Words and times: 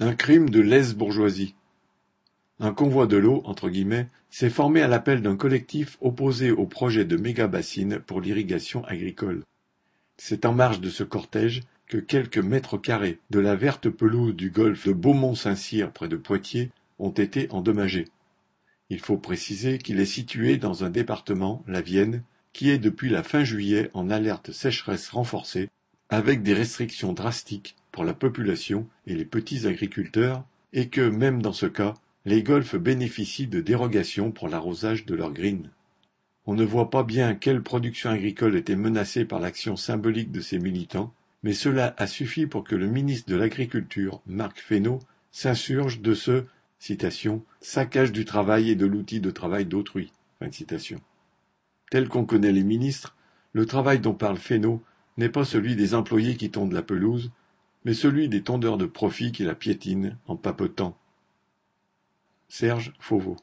Un 0.00 0.16
crime 0.16 0.50
de 0.50 0.58
lèse-bourgeoisie. 0.58 1.54
Un 2.58 2.74
convoi 2.74 3.06
de 3.06 3.16
l'eau 3.16 3.44
s'est 4.28 4.50
formé 4.50 4.82
à 4.82 4.88
l'appel 4.88 5.22
d'un 5.22 5.36
collectif 5.36 5.98
opposé 6.00 6.50
au 6.50 6.66
projet 6.66 7.04
de 7.04 7.16
méga-bassines 7.16 8.00
pour 8.00 8.20
l'irrigation 8.20 8.84
agricole. 8.86 9.44
C'est 10.16 10.46
en 10.46 10.52
marge 10.52 10.80
de 10.80 10.90
ce 10.90 11.04
cortège 11.04 11.62
que 11.86 11.98
quelques 11.98 12.38
mètres 12.38 12.76
carrés 12.76 13.20
de 13.30 13.38
la 13.38 13.54
verte 13.54 13.88
pelouse 13.88 14.34
du 14.34 14.50
golfe 14.50 14.88
de 14.88 14.92
Beaumont-Saint-Cyr 14.92 15.92
près 15.92 16.08
de 16.08 16.16
Poitiers 16.16 16.72
ont 16.98 17.10
été 17.12 17.48
endommagés. 17.52 18.08
Il 18.90 18.98
faut 18.98 19.16
préciser 19.16 19.78
qu'il 19.78 20.00
est 20.00 20.06
situé 20.06 20.56
dans 20.56 20.82
un 20.82 20.90
département, 20.90 21.62
la 21.68 21.82
Vienne, 21.82 22.24
qui 22.52 22.68
est 22.68 22.78
depuis 22.78 23.10
la 23.10 23.22
fin 23.22 23.44
juillet 23.44 23.90
en 23.94 24.10
alerte 24.10 24.50
sécheresse 24.50 25.10
renforcée, 25.10 25.68
avec 26.08 26.42
des 26.42 26.54
restrictions 26.54 27.12
drastiques 27.12 27.76
pour 27.94 28.04
la 28.04 28.12
population 28.12 28.88
et 29.06 29.14
les 29.14 29.24
petits 29.24 29.68
agriculteurs, 29.68 30.44
et 30.72 30.88
que, 30.88 31.00
même 31.00 31.40
dans 31.40 31.52
ce 31.52 31.66
cas, 31.66 31.94
les 32.24 32.42
golfs 32.42 32.74
bénéficient 32.74 33.46
de 33.46 33.60
dérogations 33.60 34.32
pour 34.32 34.48
l'arrosage 34.48 35.06
de 35.06 35.14
leurs 35.14 35.32
greens. 35.32 35.70
On 36.44 36.54
ne 36.54 36.64
voit 36.64 36.90
pas 36.90 37.04
bien 37.04 37.36
quelle 37.36 37.62
production 37.62 38.10
agricole 38.10 38.56
était 38.56 38.74
menacée 38.74 39.24
par 39.24 39.38
l'action 39.38 39.76
symbolique 39.76 40.32
de 40.32 40.40
ces 40.40 40.58
militants, 40.58 41.14
mais 41.44 41.52
cela 41.52 41.94
a 41.96 42.08
suffi 42.08 42.48
pour 42.48 42.64
que 42.64 42.74
le 42.74 42.88
ministre 42.88 43.30
de 43.30 43.36
l'Agriculture, 43.36 44.20
Marc 44.26 44.58
Fesneau, 44.58 44.98
s'insurge 45.30 46.00
de 46.00 46.14
ce 46.14 46.46
citation, 46.80 47.44
saccage 47.60 48.10
du 48.10 48.24
travail 48.24 48.70
et 48.70 48.74
de 48.74 48.86
l'outil 48.86 49.20
de 49.20 49.30
travail 49.30 49.66
d'autrui. 49.66 50.12
Tel 51.92 52.08
qu'on 52.08 52.24
connaît 52.24 52.50
les 52.50 52.64
ministres, 52.64 53.14
le 53.52 53.66
travail 53.66 54.00
dont 54.00 54.14
parle 54.14 54.38
Fesneau 54.38 54.82
n'est 55.16 55.28
pas 55.28 55.44
celui 55.44 55.76
des 55.76 55.94
employés 55.94 56.36
qui 56.36 56.50
tondent 56.50 56.72
la 56.72 56.82
pelouse, 56.82 57.30
mais 57.84 57.94
celui 57.94 58.28
des 58.28 58.42
tondeurs 58.42 58.78
de 58.78 58.86
profit 58.86 59.32
qui 59.32 59.44
la 59.44 59.54
piétinent 59.54 60.16
en 60.26 60.36
papotant. 60.36 60.96
Serge 62.48 62.92
Fauveau 62.98 63.36